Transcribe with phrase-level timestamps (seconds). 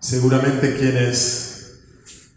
[0.00, 1.82] Seguramente quienes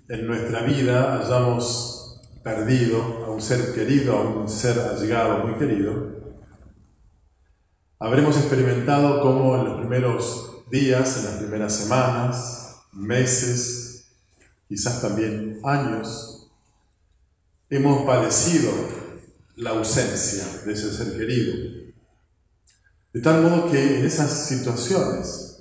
[0.09, 6.35] en nuestra vida hayamos perdido a un ser querido, a un ser allegado muy querido,
[7.99, 14.07] habremos experimentado cómo en los primeros días, en las primeras semanas, meses,
[14.67, 16.51] quizás también años,
[17.69, 18.71] hemos padecido
[19.55, 21.53] la ausencia de ese ser querido.
[23.13, 25.52] De tal modo que en esas situaciones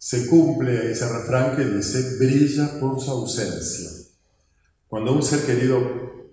[0.00, 3.90] se cumple ese refrán que dice, brilla por su ausencia.
[4.88, 5.78] Cuando un ser querido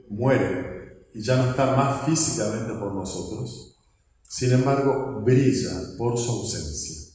[0.07, 3.77] muere y ya no está más físicamente por nosotros,
[4.23, 7.13] sin embargo, brilla por su ausencia.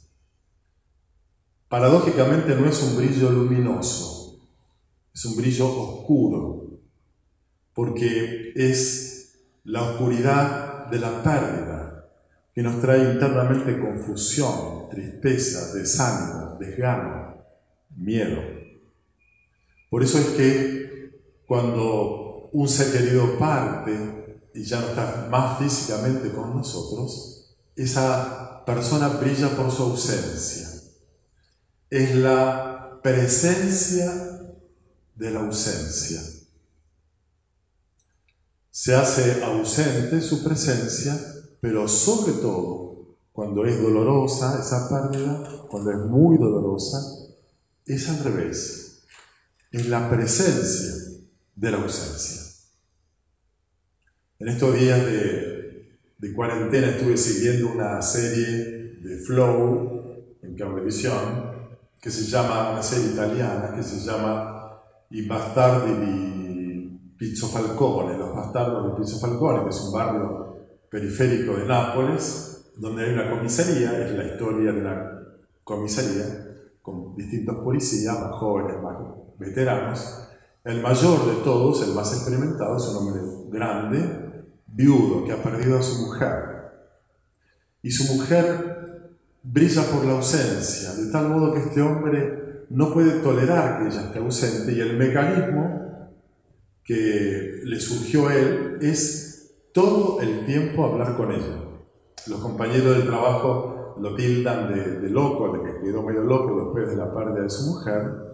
[1.70, 4.38] Paradójicamente no es un brillo luminoso,
[5.14, 6.80] es un brillo oscuro,
[7.72, 11.71] porque es la oscuridad de la pérdida
[12.54, 17.44] que nos trae internamente confusión, tristeza, desánimo, desgano,
[17.96, 18.42] miedo.
[19.90, 26.30] Por eso es que cuando un ser querido parte y ya no está más físicamente
[26.30, 30.68] con nosotros, esa persona brilla por su ausencia.
[31.88, 34.12] Es la presencia
[35.14, 36.20] de la ausencia.
[38.70, 41.31] Se hace ausente su presencia
[41.62, 46.98] pero sobre todo, cuando es dolorosa esa pérdida, cuando es muy dolorosa,
[47.86, 49.04] es al revés.
[49.70, 51.20] Es la presencia
[51.54, 52.42] de la ausencia.
[54.40, 61.52] En estos días de, cuarentena estuve siguiendo una serie de Flow en Cablevisión
[62.00, 68.34] que se llama, una serie italiana que se llama I bastardi di Pizzo Falcone, los
[68.34, 70.51] bastardos de Pizzo Falcone, que es un barrio
[70.92, 75.22] periférico de Nápoles, donde hay una comisaría, es la historia de la
[75.64, 76.24] comisaría,
[76.82, 78.98] con distintos policías, más jóvenes, más
[79.38, 80.28] veteranos.
[80.62, 85.78] El mayor de todos, el más experimentado, es un hombre grande, viudo, que ha perdido
[85.78, 86.32] a su mujer.
[87.80, 93.20] Y su mujer brilla por la ausencia, de tal modo que este hombre no puede
[93.20, 96.10] tolerar que ella esté ausente y el mecanismo
[96.84, 99.21] que le surgió a él es
[99.72, 101.58] todo el tiempo hablar con ella.
[102.26, 106.96] Los compañeros del trabajo lo tildan de, loco, de que quedó medio loco después de
[106.96, 108.32] la pérdida de su mujer,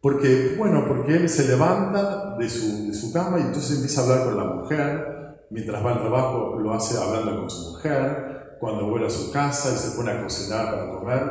[0.00, 4.04] porque, bueno, porque él se levanta de su, de su cama y entonces empieza a
[4.04, 8.88] hablar con la mujer, mientras va al trabajo lo hace hablando con su mujer, cuando
[8.88, 11.22] vuelve a su casa y se pone a cocinar para comer,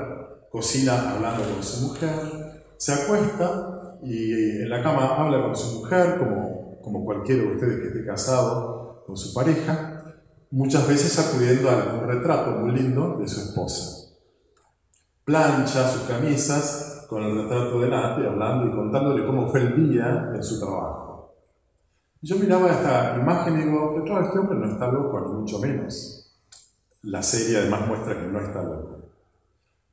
[0.52, 6.18] cocina hablando con su mujer, se acuesta y en la cama habla con su mujer,
[6.18, 10.04] como, como cualquiera de ustedes que esté casado, con su pareja,
[10.52, 14.14] muchas veces acudiendo a un retrato muy lindo de su esposa.
[15.24, 20.44] Plancha sus camisas con el retrato delante, hablando y contándole cómo fue el día en
[20.44, 21.36] su trabajo.
[22.22, 26.36] Yo miraba esta imagen y digo, pero este hombre no está loco, ni mucho menos.
[27.04, 28.98] La serie además muestra que no está loco.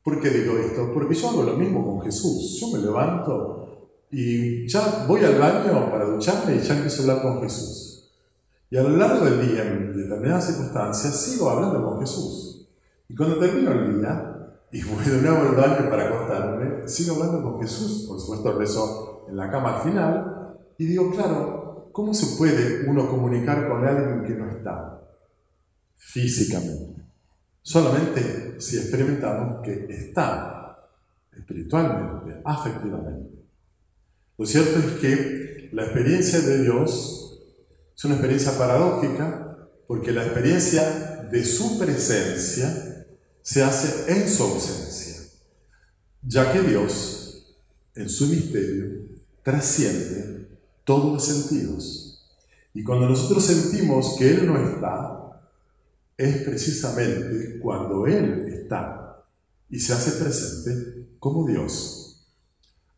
[0.02, 0.92] ¿Por qué digo esto?
[0.92, 2.58] Porque yo hago lo mismo con Jesús.
[2.60, 7.22] Yo me levanto y ya voy al baño para ducharme y ya empiezo a hablar
[7.22, 7.93] con Jesús.
[8.74, 12.66] Y a lo largo del día, en determinadas circunstancias, sigo hablando con Jesús.
[13.08, 17.40] Y cuando termino el día, y voy de nuevo al baño para acostarme, sigo hablando
[17.40, 18.04] con Jesús.
[18.08, 20.56] Por supuesto, rezo en la cama al final.
[20.76, 25.00] Y digo, claro, ¿cómo se puede uno comunicar con alguien que no está
[25.94, 27.00] físicamente?
[27.62, 30.90] Solamente si experimentamos que está
[31.32, 33.38] espiritualmente, afectivamente.
[34.36, 37.23] Lo cierto es que la experiencia de Dios
[37.96, 43.06] es una experiencia paradójica porque la experiencia de su presencia
[43.42, 45.22] se hace en su ausencia,
[46.22, 47.54] ya que Dios,
[47.94, 49.08] en su misterio,
[49.42, 50.48] trasciende
[50.84, 52.26] todos los sentidos.
[52.72, 55.24] Y cuando nosotros sentimos que Él no está,
[56.16, 59.24] es precisamente cuando Él está
[59.68, 62.26] y se hace presente como Dios.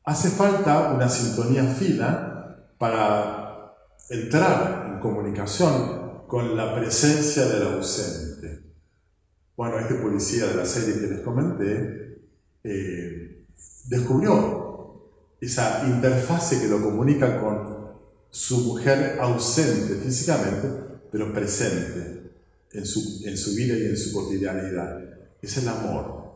[0.04, 3.74] Hace falta una sintonía fina para
[4.08, 8.62] entrar en comunicación con la presencia del ausente.
[9.56, 12.18] Bueno, este policía de la serie que les comenté
[12.64, 13.44] eh,
[13.84, 15.10] descubrió
[15.40, 17.76] esa interfase que lo comunica con
[18.28, 20.68] su mujer ausente físicamente,
[21.12, 22.32] pero presente
[22.72, 25.00] en su, en su vida y en su cotidianidad.
[25.40, 26.34] Es el amor.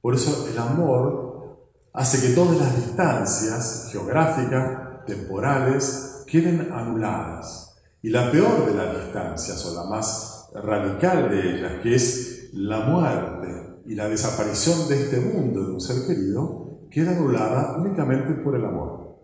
[0.00, 1.58] Por eso el amor
[1.92, 7.71] hace que todas las distancias geográficas, temporales, queden anuladas.
[8.02, 12.80] Y la peor de las distancias, o la más radical de ellas, que es la
[12.80, 18.56] muerte y la desaparición de este mundo de un ser querido, queda anulada únicamente por
[18.56, 19.16] el amor.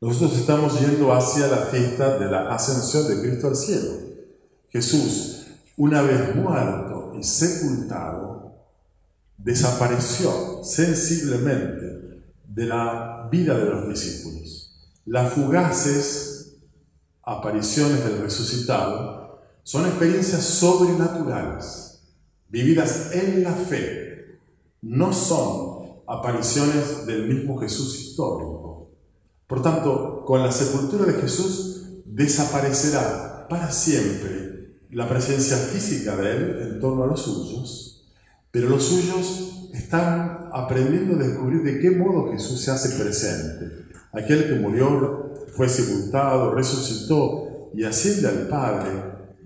[0.00, 3.92] Nosotros estamos yendo hacia la fiesta de la ascensión de Cristo al cielo.
[4.70, 5.46] Jesús,
[5.76, 8.54] una vez muerto y sepultado,
[9.38, 14.90] desapareció sensiblemente de la vida de los discípulos.
[15.06, 16.29] Las fugaces
[17.22, 22.02] apariciones del resucitado son experiencias sobrenaturales,
[22.48, 24.38] vividas en la fe,
[24.82, 28.90] no son apariciones del mismo Jesús histórico.
[29.46, 36.58] Por tanto, con la sepultura de Jesús desaparecerá para siempre la presencia física de Él
[36.62, 38.08] en torno a los suyos,
[38.50, 43.88] pero los suyos están aprendiendo a descubrir de qué modo Jesús se hace presente.
[44.12, 48.90] Aquel que murió, fue sepultado, resucitó y asciende al Padre.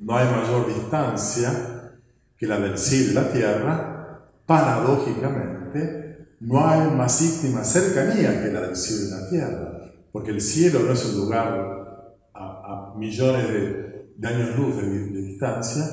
[0.01, 1.93] No hay mayor distancia
[2.37, 4.31] que la del cielo y la tierra.
[4.47, 10.41] Paradójicamente, no hay más íntima cercanía que la del cielo y la tierra, porque el
[10.41, 12.05] cielo no es un lugar
[12.35, 15.85] a, millones de, años luz de, de distancia,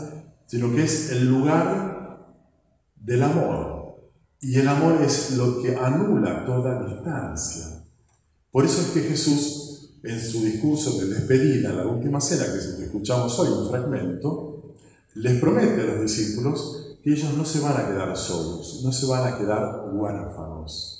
[0.45, 2.35] sino que es el lugar
[2.95, 4.11] del amor.
[4.41, 7.83] Y el amor es lo que anula toda distancia.
[8.51, 9.70] Por eso es que Jesús,
[10.03, 14.75] en su discurso de despedida, la última cena, que escuchamos hoy, un fragmento,
[15.15, 19.05] les promete a los discípulos que ellos no se van a quedar solos, no se
[19.05, 20.97] van a quedar huérfanos.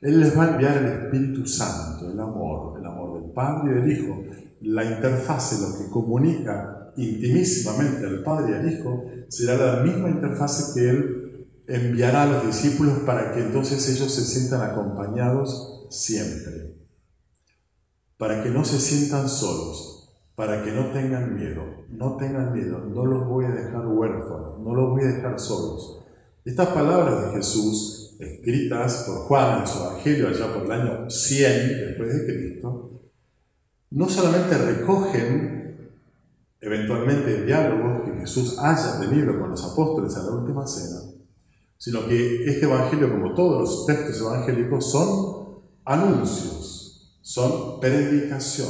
[0.00, 3.74] Él les va a enviar el Espíritu Santo, el amor, el amor del Padre y
[3.80, 4.22] del Hijo,
[4.60, 10.74] la interfase, lo que comunica intimísimamente al Padre y al Hijo, será la misma interfase
[10.74, 16.73] que Él enviará a los discípulos para que entonces ellos se sientan acompañados siempre,
[18.24, 23.04] para que no se sientan solos, para que no tengan miedo, no tengan miedo, no
[23.04, 26.00] los voy a dejar huérfanos, no los voy a dejar solos.
[26.42, 31.68] Estas palabras de Jesús, escritas por Juan en su Evangelio allá por el año 100
[31.68, 33.02] después de Cristo,
[33.90, 35.90] no solamente recogen
[36.62, 41.12] eventualmente diálogos que Jesús haya tenido con los apóstoles en la última cena,
[41.76, 46.73] sino que este Evangelio, como todos los textos evangélicos, son anuncios,
[47.24, 48.68] son predicación.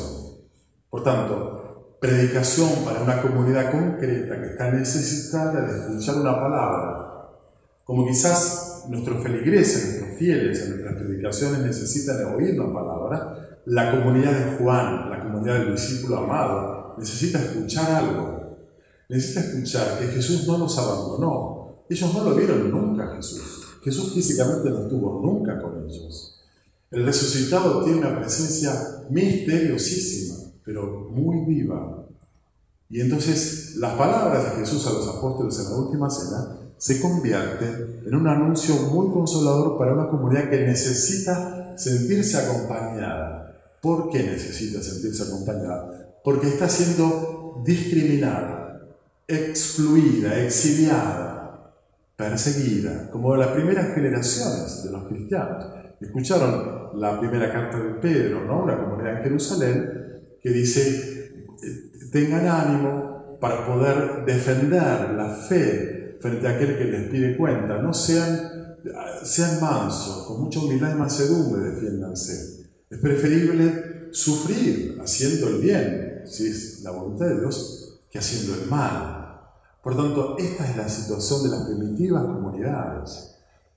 [0.89, 7.31] Por tanto, predicación para una comunidad concreta que está necesitada de escuchar una palabra,
[7.83, 13.91] como quizás nuestros feligreses, nuestros fieles en nuestras predicaciones necesitan de oír una palabra, la
[13.91, 18.57] comunidad de Juan, la comunidad del discípulo amado, necesita escuchar algo.
[19.09, 21.85] Necesita escuchar que Jesús no los abandonó.
[21.91, 23.79] Ellos no lo vieron nunca Jesús.
[23.83, 26.34] Jesús físicamente no estuvo nunca con ellos.
[26.95, 28.73] El resucitado tiene una presencia
[29.11, 32.07] misteriosísima pero muy viva.
[32.89, 38.03] Y entonces las palabras de Jesús a los apóstoles en la última cena se convierten
[38.07, 43.61] en un anuncio muy consolador para una comunidad que necesita sentirse acompañada.
[43.81, 46.21] ¿Por qué necesita sentirse acompañada?
[46.25, 48.89] Porque está siendo discriminada,
[49.29, 51.75] excluida, exiliada,
[52.17, 55.65] perseguida, como las primeras generaciones de los cristianos.
[56.01, 58.63] Escucharon la primera carta de Pedro, ¿no?
[58.63, 60.05] Una comunidad en Jerusalén
[60.41, 61.49] que dice,
[62.13, 67.93] tengan ánimo para poder defender la fe frente a aquel que les pide cuenta, no
[67.93, 68.79] sean,
[69.23, 72.71] sean mansos, con mucha humildad y mansedumbre defiéndanse.
[72.89, 78.71] Es preferible sufrir haciendo el bien, si es la voluntad de Dios, que haciendo el
[78.71, 79.41] mal.
[79.83, 83.34] Por tanto, esta es la situación de las primitivas comunidades,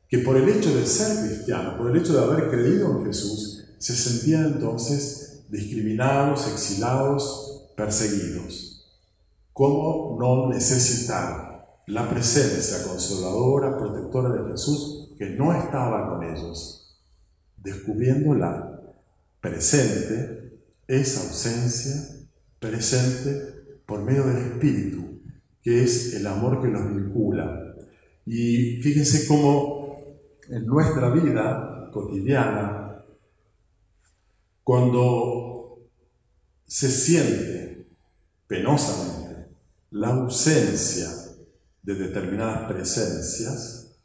[0.10, 3.66] que por el hecho de ser cristianos, por el hecho de haber creído en Jesús,
[3.78, 8.86] se sentían entonces discriminados, exilados, perseguidos.
[9.54, 16.98] ¿Cómo no necesitar la presencia consoladora, protectora de Jesús que no estaba con ellos?
[17.58, 18.82] Descubriéndola
[19.42, 22.28] presente, esa ausencia
[22.60, 25.22] presente por medio del Espíritu,
[25.62, 27.76] que es el amor que nos vincula.
[28.26, 29.77] Y fíjense cómo
[30.50, 33.04] en nuestra vida cotidiana,
[34.64, 35.80] cuando
[36.66, 37.88] se siente
[38.48, 39.48] penosamente
[39.92, 41.08] la ausencia
[41.82, 43.98] de determinadas presencias,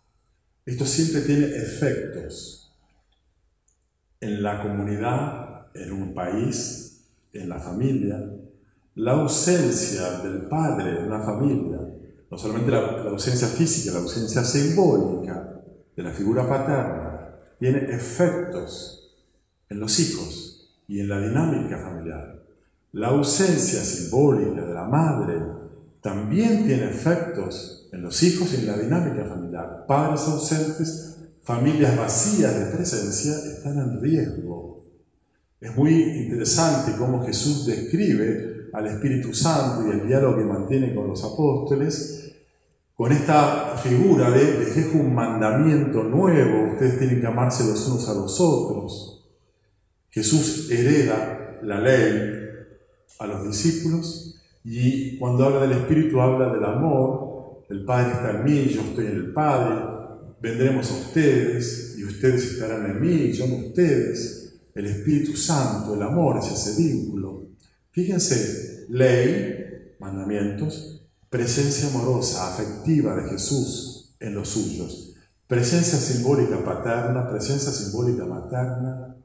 [0.65, 2.73] esto siempre tiene efectos
[4.21, 8.21] en la comunidad, en un país, en la familia.
[8.95, 11.79] La ausencia del padre en una familia,
[12.31, 15.51] no solamente la, la ausencia física, la ausencia simbólica
[15.97, 19.17] de la figura paterna, tiene efectos
[19.69, 22.43] en los hijos y en la dinámica familiar.
[22.93, 25.41] La ausencia simbólica de la madre
[26.01, 29.85] también tiene efectos en los hijos y en la dinámica familiar.
[29.87, 34.85] Padres ausentes, familias vacías de presencia están en riesgo.
[35.61, 41.07] Es muy interesante cómo Jesús describe al Espíritu Santo y el diálogo que mantiene con
[41.07, 42.32] los apóstoles
[43.02, 48.09] con esta figura de les dejo un mandamiento nuevo, ustedes tienen que amarse los unos
[48.09, 49.28] a los otros.
[50.09, 52.30] Jesús hereda la ley
[53.18, 58.44] a los discípulos y cuando habla del Espíritu habla del amor, el Padre está en
[58.44, 59.85] mí, yo estoy en el Padre,
[60.40, 64.61] vendremos a ustedes y ustedes estarán en mí, yo en ustedes.
[64.76, 67.49] El Espíritu Santo, el amor es ese vínculo.
[67.90, 71.01] Fíjense, ley, mandamientos,
[71.33, 75.15] presencia amorosa, afectiva de Jesús en los suyos,
[75.47, 79.17] presencia simbólica paterna, presencia simbólica materna.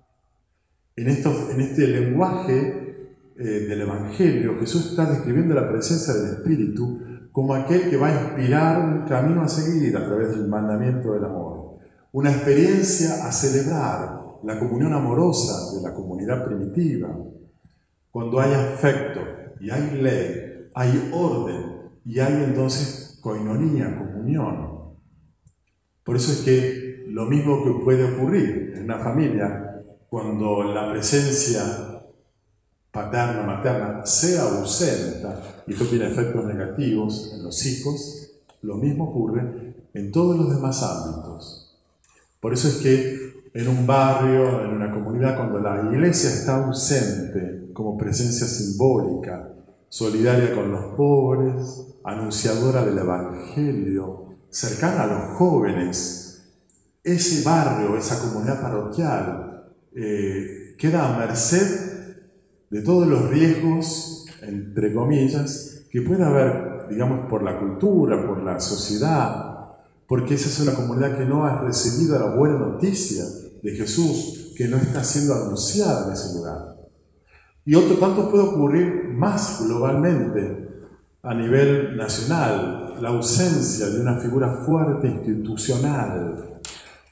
[0.96, 6.98] En, este lenguaje eh, del Evangelio, Jesús está describiendo la presencia del Espíritu
[7.34, 11.26] como aquel que va a inspirar un camino a seguir a través del mandamiento del
[11.26, 11.80] amor,
[12.14, 17.10] una experiencia a celebrar, la comunión amorosa de la comunidad primitiva.
[18.12, 19.20] Cuando hay afecto
[19.60, 21.76] y hay ley, hay orden,
[22.08, 24.96] y hay entonces coinonía, comunión.
[26.06, 31.62] Por eso es que lo mismo que puede ocurrir en una familia, cuando la presencia
[32.92, 39.76] paterna, materna se ausenta, y esto tiene efectos negativos en los hijos, lo mismo ocurre
[39.94, 41.78] en todos los demás ámbitos.
[42.40, 47.70] Por eso es que en un barrio, en una comunidad, cuando la iglesia está ausente
[47.74, 49.52] como presencia simbólica,
[49.90, 56.54] solidaria con los pobres, anunciadora del Evangelio, cercana a los jóvenes,
[57.04, 62.16] ese barrio, esa comunidad parroquial, eh, queda a merced
[62.70, 68.60] de todos los riesgos, entre comillas, que puede haber, digamos, por la cultura, por la
[68.62, 69.76] sociedad,
[70.08, 73.26] porque esa es una comunidad que no ha recibido la buena noticia
[73.62, 76.78] de Jesús, que no está siendo anunciada en ese lugar.
[77.66, 80.67] Y otro tanto puede ocurrir más globalmente
[81.27, 86.62] a nivel nacional, la ausencia de una figura fuerte institucional,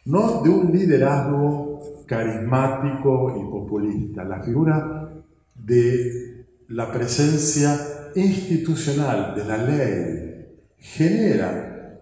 [0.05, 5.09] no de un liderazgo carismático y populista, la figura
[5.53, 7.77] de la presencia
[8.15, 10.45] institucional de la ley
[10.77, 11.99] genera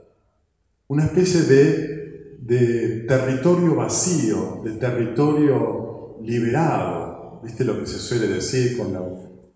[0.90, 7.42] una especie de, de territorio vacío, de territorio liberado.
[7.44, 9.02] ¿Viste lo que se suele decir con la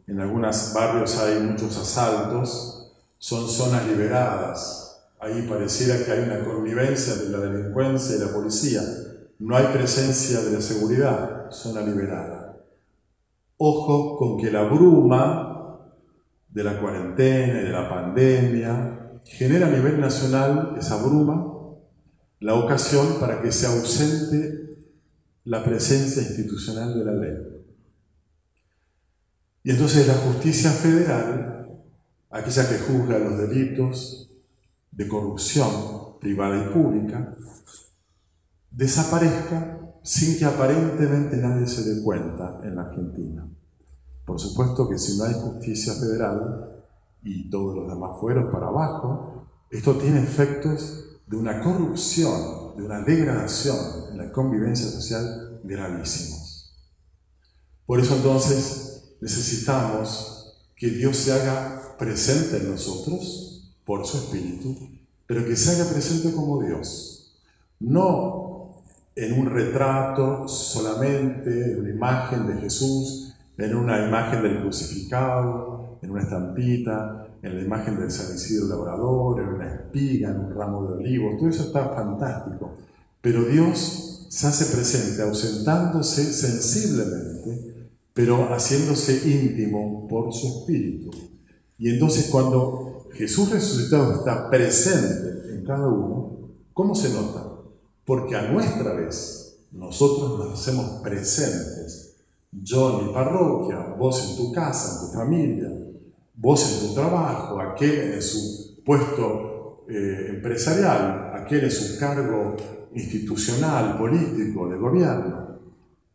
[0.08, 5.02] en algunos barrios hay muchos asaltos, son zonas liberadas.
[5.20, 8.82] Ahí pareciera que hay una connivencia de la delincuencia y la policía.
[9.40, 12.58] No hay presencia de la seguridad, zona liberada.
[13.58, 15.80] Ojo con que la bruma
[16.50, 21.54] de la cuarentena y de la pandemia genera a nivel nacional esa bruma,
[22.40, 24.78] la ocasión para que se ausente
[25.44, 27.57] la presencia institucional de la ley.
[29.68, 31.68] Y entonces la justicia federal,
[32.30, 34.32] aquella que juzga los delitos
[34.92, 37.36] de corrupción privada y pública,
[38.72, 43.46] desaparezca sin que aparentemente nadie se dé cuenta en la Argentina.
[44.26, 46.86] Por supuesto que si no hay justicia federal
[47.22, 53.02] y todos los demás fueron para abajo, esto tiene efectos de una corrupción, de una
[53.02, 53.76] degradación
[54.12, 56.74] en la convivencia social gravísimos.
[57.86, 58.87] Por eso entonces
[59.22, 64.78] necesitamos que Dios se haga presente en nosotros por su Espíritu,
[65.26, 67.36] pero que se haga presente como Dios.
[67.80, 68.48] No
[69.16, 76.12] en un retrato solamente, en una imagen de Jesús, en una imagen del crucificado, en
[76.12, 80.86] una estampita, en la imagen del San Isidro Labrador, en una espiga, en un ramo
[80.86, 82.76] de olivos, todo eso está fantástico.
[83.22, 87.77] Pero Dios se hace presente ausentándose sensiblemente
[88.18, 91.12] pero haciéndose íntimo por su espíritu.
[91.78, 97.46] Y entonces cuando Jesús resucitado está presente en cada uno, ¿cómo se nota?
[98.04, 102.16] Porque a nuestra vez nosotros nos hacemos presentes.
[102.52, 105.70] Yo en mi parroquia, vos en tu casa, en tu familia,
[106.34, 112.56] vos en tu trabajo, aquel en su puesto eh, empresarial, aquel en su cargo
[112.96, 115.60] institucional, político, de gobierno.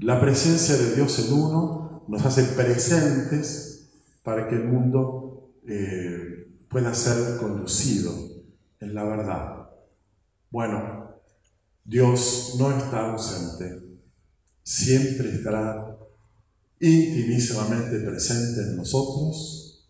[0.01, 3.91] La presencia de Dios en uno nos hace presentes
[4.23, 8.13] para que el mundo eh, pueda ser conducido
[8.81, 9.69] en la verdad.
[10.51, 11.21] Bueno,
[11.85, 13.83] Dios no está ausente,
[14.63, 15.99] siempre estará
[16.81, 19.89] intimísimamente presente en nosotros,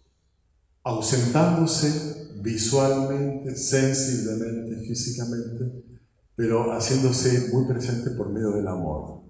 [0.83, 5.85] ausentándose visualmente, sensiblemente, físicamente,
[6.35, 9.23] pero haciéndose muy presente por medio del amor.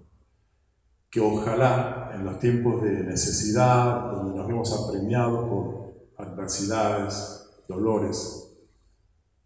[1.13, 8.49] Que ojalá en los tiempos de necesidad, donde nos vemos apremiados por adversidades, dolores,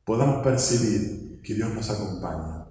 [0.06, 2.68] podamos percibir que Dios nos acompaña,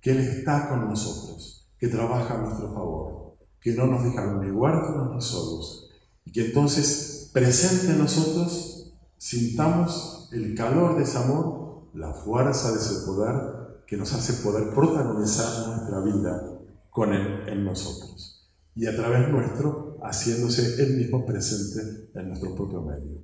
[0.00, 4.52] que Él está con nosotros, que trabaja a nuestro favor, que no nos deja ni
[4.52, 5.90] huérfanos ni solos,
[6.24, 12.78] y que entonces presente en nosotros sintamos el calor de ese amor, la fuerza de
[12.78, 16.55] ese poder que nos hace poder protagonizar nuestra vida
[16.96, 22.80] con Él en nosotros y a través nuestro haciéndose Él mismo presente en nuestro propio
[22.80, 23.22] medio.